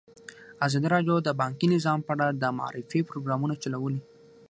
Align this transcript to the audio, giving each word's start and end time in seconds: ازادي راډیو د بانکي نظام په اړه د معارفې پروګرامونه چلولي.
ازادي 0.65 0.87
راډیو 0.95 1.15
د 1.23 1.29
بانکي 1.41 1.67
نظام 1.75 1.99
په 2.03 2.11
اړه 2.15 2.27
د 2.33 2.43
معارفې 2.57 2.99
پروګرامونه 3.09 3.53
چلولي. 3.63 4.01